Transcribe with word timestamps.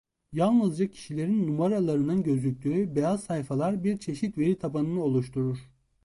Yalnızca 0.31 0.87
kişilerin 0.91 1.47
numaralarının 1.47 2.23
gözüktüğü 2.23 2.95
beyaz 2.95 3.23
sayfalar 3.23 3.83
bir 3.83 3.97
çeşit 3.97 4.37
veri 4.37 4.57
tabanını 4.59 5.03
oluşturur. 5.03 5.57